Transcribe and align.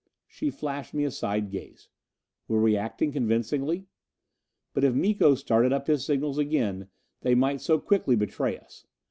She 0.27 0.49
flashed 0.49 0.95
me 0.95 1.03
a 1.03 1.11
side 1.11 1.51
gaze. 1.51 1.87
Were 2.47 2.59
we 2.59 2.75
acting 2.75 3.11
convincingly? 3.11 3.85
But 4.73 4.83
if 4.83 4.95
Miko 4.95 5.35
started 5.35 5.71
up 5.71 5.85
his 5.85 6.03
signals 6.03 6.39
again, 6.39 6.87
they 7.21 7.35
might 7.35 7.61
so 7.61 7.77
quickly 7.77 8.15
betray 8.15 8.57
us! 8.57 8.87